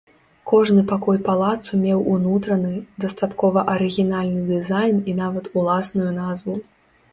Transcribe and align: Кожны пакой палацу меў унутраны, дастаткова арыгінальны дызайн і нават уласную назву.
Кожны 0.51 0.83
пакой 0.91 1.19
палацу 1.27 1.79
меў 1.81 1.99
унутраны, 2.13 2.73
дастаткова 3.05 3.65
арыгінальны 3.75 4.41
дызайн 4.51 4.97
і 5.13 5.17
нават 5.23 5.53
уласную 5.61 6.11
назву. 6.21 6.61